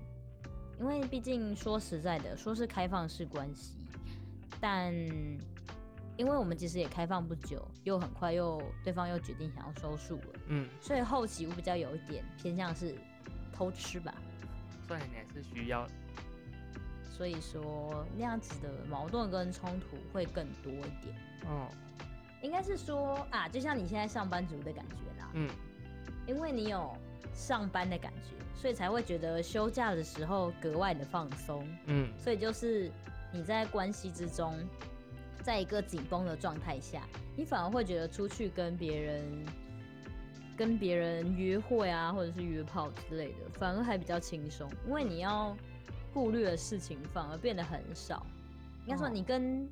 [0.79, 3.73] 因为毕竟说实在的，说是开放式关系，
[4.59, 4.93] 但
[6.17, 12.95] 因为我们其实也开放不久，又很快又对方又决定想要收束了，嗯，所以后期我比较有一点偏向是
[13.53, 14.12] 偷吃吧。
[14.97, 15.88] 所以你还是需要
[17.03, 21.15] 所以说那样子的矛盾跟冲突会更多一点。
[21.49, 21.67] 嗯
[22.41, 25.49] 应该是说啊，就像你现在上班族的感觉啦，嗯
[26.27, 26.93] 因为你有
[27.34, 31.65] 上班的感觉，所以才会觉得休假的时候格外的放松。
[31.86, 32.91] 嗯所以就是
[33.32, 34.53] 你在关系之中，
[35.41, 37.01] 在一个紧绷的状态下，
[37.38, 39.23] 你反而会觉得出去跟别人
[40.63, 45.54] 跟别人约会啊，或者是约炮之类的，反而还比较轻松，因为你要
[46.13, 48.26] 顾虑的事情反而变得很少。
[48.86, 49.69] 应该说，哦你跟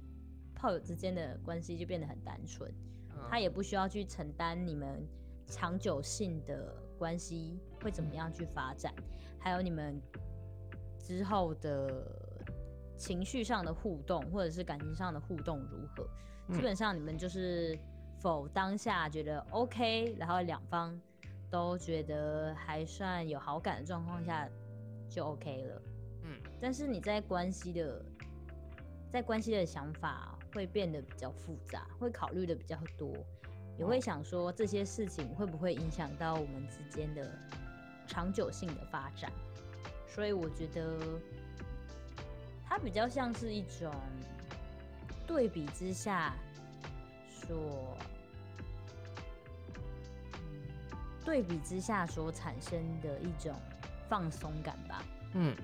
[0.53, 2.69] 炮友之间的关系就变得很单纯，
[3.11, 5.01] 嗯他也不需要去承担你们
[5.47, 8.93] 长久性的关系会怎么样去发展，
[9.39, 9.97] 还有你们
[10.99, 12.05] 之后的
[12.97, 16.05] 情绪上的互动，或者是感情上的互动如何。
[16.49, 17.79] 嗯基本上你们就是
[18.21, 20.95] 否当下觉得 OK，然后两方
[21.49, 24.47] 都觉得还算有好感的状况下
[25.09, 25.81] 就 OK 了。
[26.23, 28.05] 嗯但是你在关系的，
[29.11, 33.11] 在关系的想法会变得比较复杂，会考虑的比较多，
[33.75, 37.27] 也会哦想说这些事情会不会影响到我们之间的
[38.05, 39.31] 长久性的发展。
[40.07, 40.99] 所以我觉得
[42.63, 43.91] 它比较像是一种
[45.25, 46.35] 对比之下
[47.27, 47.97] 所，
[51.23, 53.53] 对比之下所产生的一种
[54.09, 55.03] 放松感吧。
[55.33, 55.55] 嗯，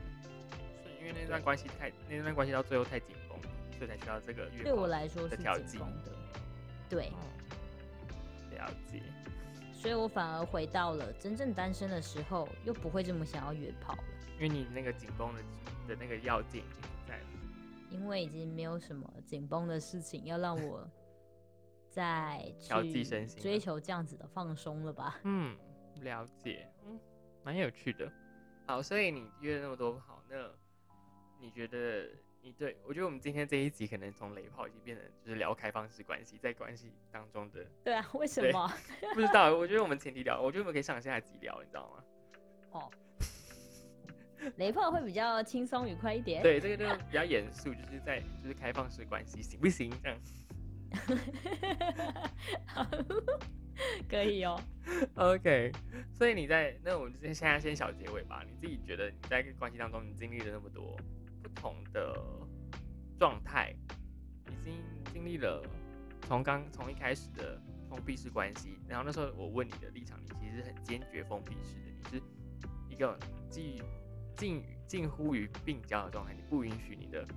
[0.83, 6.11] 所以因为那段关系太那段关系到最后太紧绷了，所以才需要这个约对我来说是的调剂紧绷的，
[6.89, 7.19] 对，哦
[8.55, 9.01] 了解。
[9.73, 14.03] 所以我反而回到了真正单身的时候，又不会这么想要约炮了，
[14.35, 15.41] 因为你那个紧绷的
[15.89, 17.23] 的那个要件已经不在了。
[17.89, 20.85] 因为已经没有什么紧绷的事情要让我
[21.97, 25.19] 再调剂去身心追求这样子的放松了吧？
[25.25, 25.57] 嗯，
[26.01, 26.99] 了解，嗯，
[27.43, 28.07] 蛮有趣的。
[28.67, 30.35] 好，所以你约了那么多好，那
[31.41, 32.07] 你觉得
[32.39, 38.71] 你对我觉得我们今天这一集可能从雷炮已经变成就是聊开放式关系，在关系当中的对啊，为什么？
[39.15, 42.03] 不知道，我觉得我们前提聊，我觉得我们可以上下集聊，你知道吗？
[42.79, 42.91] 哦，
[44.57, 46.43] 雷炮会比较轻松愉快一点。
[46.43, 49.89] 对，这个就比较严肃，就是在就是开放式关系行不行？
[50.03, 50.19] 这样
[54.09, 54.59] 可以哦。
[55.15, 55.71] OK。
[56.13, 58.43] 所以你在那我们现在先小结尾吧。
[58.47, 60.97] 你自己觉得你在关系当中，你经历了那么多
[61.43, 62.17] 不同的
[63.19, 63.75] 状态，
[64.47, 64.81] 已经
[65.13, 65.61] 经历了
[66.27, 72.21] 从刚从一开始的封闭式关系，然后那时候我问你的立场，你其实很坚决封闭式的，你是
[72.89, 73.17] 一个
[73.49, 73.79] 近
[74.35, 77.27] 近近乎于病娇的状态，你不允许你的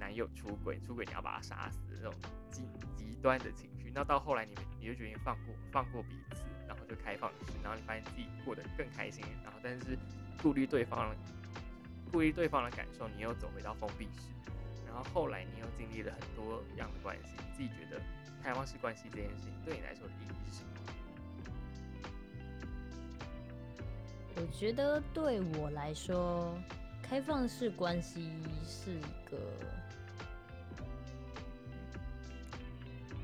[0.00, 2.14] 男友出轨，出轨你要把他杀死的那种
[2.50, 2.62] 极
[2.96, 3.92] 极端的情绪。
[3.94, 9.98] 那到后来你们你就决定放过放过彼此，然后就开放式，然后你发现自己过得更开心，然后但是
[10.42, 11.14] 顾虑对方
[12.10, 14.32] 顾虑对方的感受，你又走回到封闭式。
[14.86, 18.02] 然后后来你又经历了很多样的关系，你自己觉得
[18.42, 20.70] 开放式关系这件事情对你来说的意义是什么？
[24.36, 26.58] 我觉得对我来说，
[27.10, 28.30] 开放式关系
[28.64, 29.36] 是一个，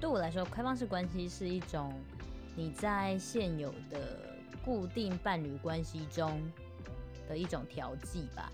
[0.01, 1.94] 对我来说，开放式关系是一种
[2.57, 6.42] 你在现有的固定伴侣关系中
[7.29, 8.51] 的一种调剂吧。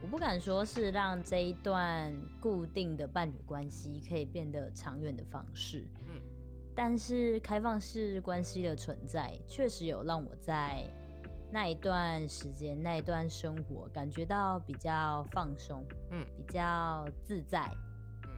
[0.00, 6.18] 我不敢说是让这一段固定的伴侣关系可以变得长远的方式，嗯
[6.74, 10.86] 但是开放式关系的存在，确实有让我在
[11.50, 17.70] 那一段时间、那一段生活感觉到比较放松，嗯比较自在。
[18.24, 18.30] 嗯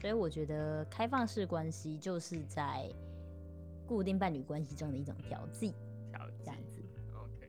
[0.00, 2.88] 所以我觉得开放式关系就是在
[3.86, 5.74] 固定伴侣关系中的一种调剂，
[6.10, 6.82] 调这样子。
[7.16, 7.48] OK，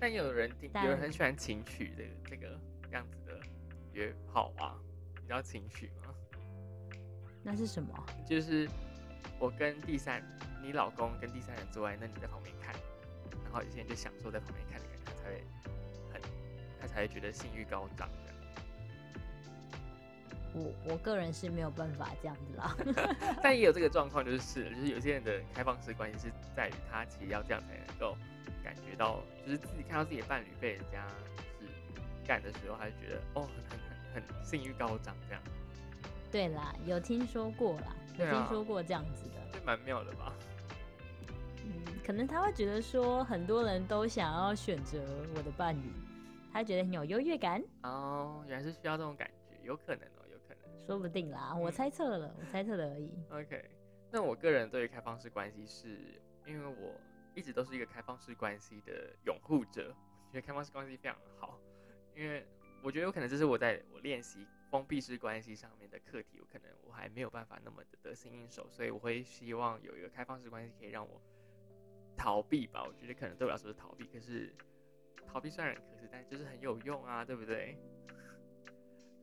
[0.00, 2.58] 但有人听，但有人很喜欢情趣这个这个
[2.92, 3.38] 样子的
[3.92, 4.78] 约炮啊，
[5.20, 6.14] 你知道情趣吗？
[7.42, 7.92] 那是什么？
[8.24, 8.68] 就是
[9.38, 10.22] 我跟第三，
[10.62, 12.74] 你老公跟第三人做爱，那你在旁边看，
[13.44, 15.44] 然后有些人就享受在旁边看的感觉，他才会
[16.12, 16.20] 很，
[16.80, 18.32] 他才会觉得性欲高涨这样。
[20.54, 22.76] 我我个人是没有办法这样子啦。
[23.42, 28.16] 但也有这个状况，就是就是有些人的开放式关系是在于他其实要这样才能够
[28.62, 31.06] 感觉到，就是自己看到自己的伴侣被人家
[31.58, 31.72] 就是
[32.26, 33.78] 干的时候，他就觉得哦很很
[34.14, 35.42] 很很性欲高涨这样，
[36.30, 39.58] 对啦，有听说过啦，有听说过这样子的。
[39.58, 40.32] 就蛮妙的吧？
[41.64, 44.98] 嗯，可能他会觉得说，很多人都想要选择
[45.36, 45.90] 我的伴侣，
[46.52, 50.86] 他觉得很有优越感，哦，原来是需要这种感觉，有可能哦，有可能。
[50.86, 51.54] 说不定啦。
[51.54, 53.10] 我嗯猜测了，我猜测的而已。
[53.30, 53.64] OK，
[54.10, 57.00] 那我个人对于开放式关系是，因为我
[57.34, 59.94] 一直都是一个开放式关系的拥护者，
[60.26, 61.58] 我觉得开放式关系非常好，
[62.16, 62.44] 因为
[62.82, 71.20] 我觉得有可能这是我在我练习封闭式关系上面的课题，我可能我还没有办法那么的得心应手，所以我会希望有一个开放式关系可以让我
[72.16, 72.82] 逃避吧。
[72.82, 74.50] 我觉得可能对我来说是逃避，可是
[75.30, 77.76] 逃避虽然很可是，但就是很有用啊，对不对？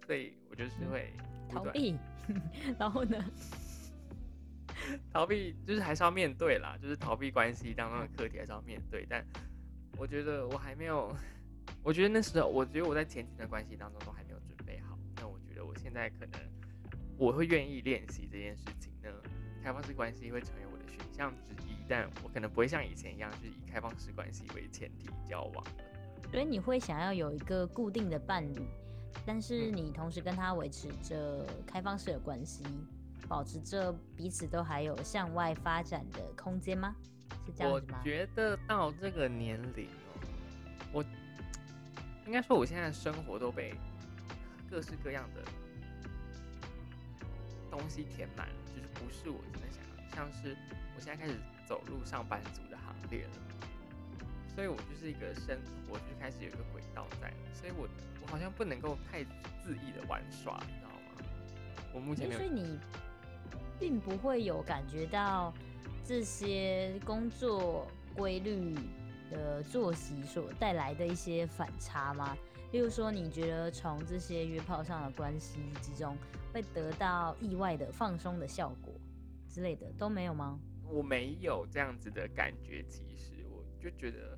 [0.05, 1.12] 所以我就是会
[1.49, 1.97] 逃避，
[2.77, 3.17] 然后呢？
[5.12, 9.03] 逃避就是还是要面对啦，就是逃避关系当中的课题还是要面对。
[9.09, 9.25] 但
[9.97, 11.12] 我觉得我还没有，
[11.83, 14.55] 我觉得那时候，我觉得我在前几段关系当中都还没有准
[15.89, 16.39] 现在可能
[17.17, 19.10] 我会愿意练习这件事情呢，
[19.63, 25.71] 开放式关系会成为我的选项之一，但我可能不会像以前一样，就是以开放式关系为前提交往了。
[26.30, 28.62] 所以你会想要有一个固定的伴侣，
[29.25, 32.63] 但是嗯你同时跟他维持着开放式的关系，
[33.28, 36.95] 保持着彼此都还有向外发展的空间吗？
[37.47, 37.99] 是这样我子吗？
[38.04, 40.21] 觉得到这个年龄哦，
[40.93, 41.04] 我
[42.28, 43.73] 应该说我现在生活都被
[44.69, 45.41] 各式各样的
[47.69, 50.55] 东西填满了，就是不是我真的想要，像是
[50.95, 51.36] 我现在开始
[51.67, 53.32] 走入上班族的行列了，
[54.53, 57.88] 所以我就是一个生活就开始有一个轨道在，所以我
[58.21, 61.23] 我好像不能够太恣意的玩耍，你知道吗？
[61.93, 62.79] 我目前没有所以你
[63.79, 65.53] 并不会有感觉到
[66.05, 68.75] 这些工作规律
[69.32, 72.36] 的作息所带来的一些反差吗？
[72.71, 76.15] 例如说，你觉得从这些约炮上的关系之中，
[76.53, 78.93] 会得到意外的放松的效果
[79.47, 80.60] 之类的都没有吗？
[80.86, 84.38] 我没有这样子的感觉，其实我就觉得，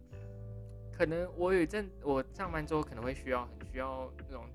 [0.93, 4.45] 可能我有一阵我上班之后可能会需要很需要那种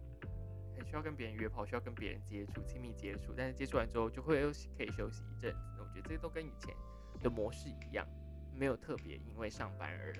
[0.76, 5.58] 很需要跟别人约炮，需要跟别人接触、亲密接触，但是接触完之后就会又可以休息一阵子。
[5.80, 6.74] 我觉得这些都跟以前
[7.20, 8.06] 的模式一样，
[8.54, 10.14] 没有特别因为上班而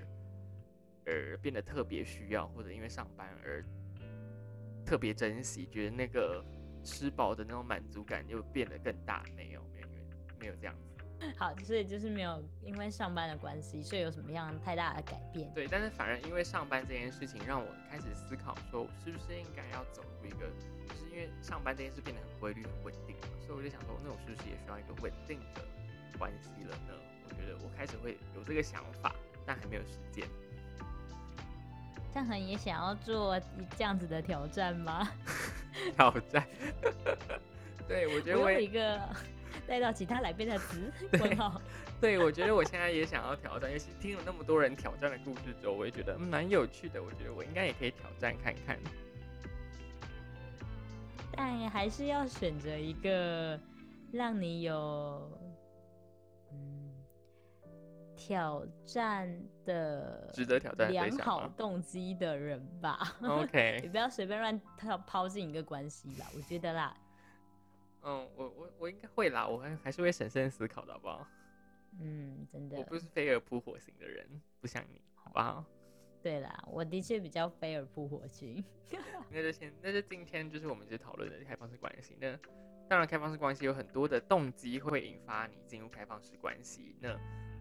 [1.06, 3.64] 而变得特别需要，或者因为上班而
[4.84, 6.44] 特别珍惜，觉得那个
[6.84, 9.24] 吃饱的那种满足感又变得更大。
[9.36, 10.04] 没有，没有，没有，
[10.40, 10.82] 没有这样子。
[11.38, 15.50] 好，所以就是没有因为上班的关系，所以有什么样太大的改变？
[15.54, 20.46] 对，但是反而因为上班这件事情，让我开始思考，说我是不是应该要走入一个，
[20.86, 25.64] 就是因为上班这件事变得很规律、很稳定嘛，所以我就想说，那我是不是也需要一个稳定的
[26.18, 26.92] 关系了呢？
[27.24, 29.16] 我觉得我开始会有这个想法，
[29.46, 30.28] 但还没有实践。
[32.16, 33.38] 向恒也想要做
[33.76, 35.06] 这样子的挑战吗？
[35.96, 36.42] 挑战，
[37.86, 38.98] 对我觉得我有一个
[39.68, 41.60] 带到其他来宾的词， 问号。
[42.00, 47.02] 对，我觉得我现在也想要挑战，尤其听了那么多人挑战的故事之后，我也觉得嗯蛮有趣的。
[47.02, 48.78] 我觉得我应该也可以挑战看看。
[51.32, 53.60] 但还是要选择一个
[54.10, 54.74] 让你有
[55.42, 55.52] 嗯
[58.26, 63.16] 挑战的值得挑战良好动机的人吧。
[63.22, 66.92] OK， 你不要随便乱抛抛进一个关系吧，我觉得啦，
[68.02, 71.24] 嗯，我我我应该会啦，我还还是会审慎思考的，好不好？
[72.00, 74.28] 嗯，真的我，不是飞蛾扑火型的人，
[74.60, 75.64] 不像你，好不好？
[76.20, 78.64] 对啦，我的确比较飞蛾扑火型。
[79.30, 82.16] 那就先，那就今天就是我们就讨论的开放式关系。
[82.20, 82.36] 那
[82.88, 86.96] 当然，开放式关系有很多的动机会引发你进入开放式关系。
[87.00, 87.16] 那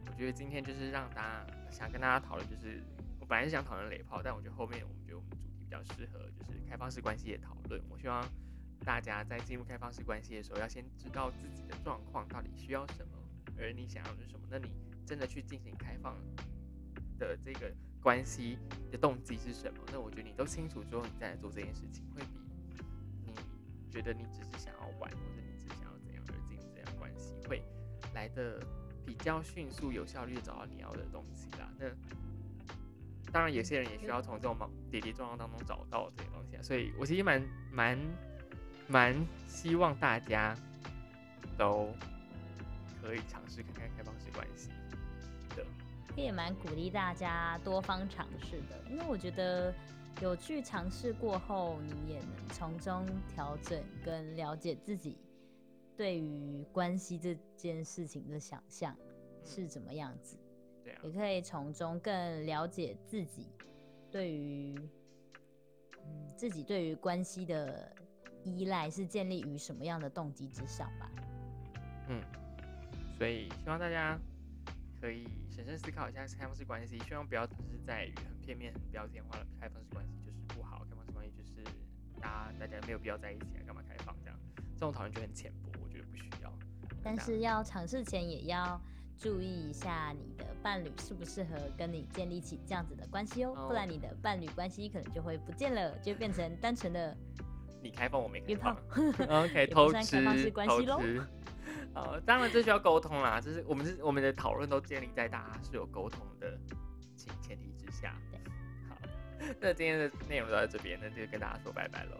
[0.07, 2.81] 我觉得今天就是让大家想跟大家讨论，就是
[3.19, 7.81] 我本来是想讨论雷炮，但我觉得后面我们觉得我们主题比较适合就是开放式关系的讨论。
[7.89, 8.25] 我希望
[8.83, 13.11] 大家在进入开放式关系的时候，要先知道自己的状况到底需要什么，
[13.59, 14.47] 而你想要的是什么。
[14.49, 14.69] 那你
[15.05, 16.15] 真的去进行开放
[17.19, 18.57] 的这个关系
[18.91, 19.79] 的动机是什么？
[19.91, 22.39] 那我觉得你都清楚之后，你再来做这件事情，会比
[23.25, 23.33] 你
[23.91, 27.61] 觉得你只是想要玩，或者你只想要怎样而进入这样关系，会
[28.13, 28.59] 来的
[29.05, 31.69] 比较迅速、有效率找到你要的东西啦。
[31.79, 31.85] 那
[33.31, 36.61] 当然，有些人也需要从这种忙跌跌撞撞当中找到这些东西啊。
[36.61, 37.41] 所以我其实蛮
[37.71, 37.99] 蛮
[38.87, 40.55] 蛮希望大家
[41.57, 41.93] 都
[43.01, 44.69] 可以尝试看看开放式关系
[45.55, 45.65] 的。
[46.15, 49.73] 也蛮鼓励大家多方尝试的，因为我觉得
[50.21, 55.17] 有去尝试过后，你也能从中调整跟了解自己
[55.97, 58.95] 对于关系这件事情的想象
[59.43, 60.37] 是怎么样子，
[60.83, 63.47] 对啊也，可以从中更了解自己
[64.11, 64.75] 对于
[66.03, 67.95] 嗯自己对于关系的
[68.43, 71.09] 依赖是建立于什么样的动机之上吧。
[72.09, 72.21] 嗯，
[73.17, 74.19] 所以希望大家
[74.99, 81.63] 可以审慎思考一下开放式关系，希望不要只是在于很片面、很标签化的开放式关系就是不好，开放式关系就是
[82.19, 84.15] 大家大家没有必要在一起啊，干嘛开放
[84.75, 86.53] 这种讨论就很浅薄，我觉得不需要。
[87.03, 88.79] 但是要尝试前也要
[89.17, 97.15] 注意一下你的伴侣适不适合跟你建立起这样子的关系哦，哦不然你的伴侣关系可能就会不见了，就变成单纯的
[97.81, 98.81] 你开放我没开约放炮。
[99.43, 101.23] OK，偷吃关偷系咯吃。
[101.93, 106.59] 呃，当然这需要沟通啦，就是我们是我们的讨论都建立在大家是有沟通的
[107.15, 108.13] 前前提之下。
[108.31, 108.39] 对
[108.89, 108.97] 好，
[109.61, 112.17] 那今天的内容就到这边，那就跟大家说拜拜喽。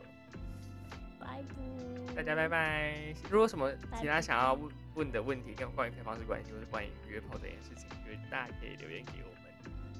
[1.25, 3.13] 拜拜，大家拜拜。
[3.23, 9.35] 如果有什么其他想要问问的问题，跟关于开放式关系或是关于约炮这件事情，就是大家可以留言给我们。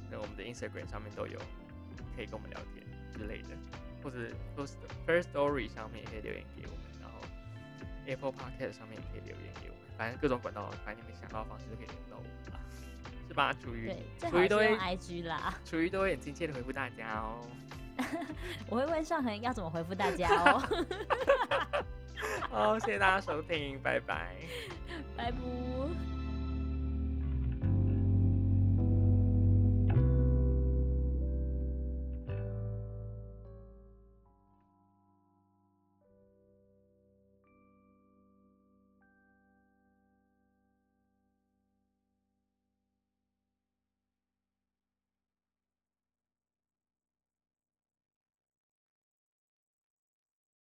[0.09, 1.39] 那我们的 Instagram 上面都有，
[2.15, 3.49] 可以跟我们聊天之类的，
[4.03, 4.17] 或者
[4.55, 7.19] First First Story 上面也可以留言给我们，然后
[8.05, 12.59] Apple Podcast 上面也可以留言给我们，反正各种管道，反正你们想到的方式都可以联络到我们啦，
[13.27, 13.51] 是吧？
[13.53, 15.59] 楚瑜对，，最楚瑜都会好是用 IG 啦。
[15.65, 17.41] 楚瑜都会很亲切的回复大家哦。
[18.69, 20.61] 我会问上恒要怎么回复大家哦，
[22.49, 24.35] 好，谢谢大家收听，拜拜。
[25.17, 26.14] 拜拜。